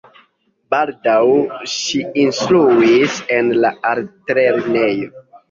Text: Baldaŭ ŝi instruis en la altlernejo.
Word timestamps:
Baldaŭ 0.73 1.17
ŝi 1.73 2.01
instruis 2.23 3.19
en 3.37 3.53
la 3.67 3.73
altlernejo. 3.93 5.25